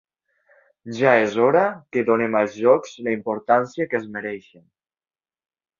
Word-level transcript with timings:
Ja 0.99 1.11
és 1.25 1.37
hora 1.43 1.61
que 1.97 2.05
donem 2.09 2.39
als 2.41 2.57
jocs 2.65 2.99
la 3.09 3.17
importància 3.19 3.91
que 3.93 4.01
es 4.05 4.13
mereixen. 4.19 4.67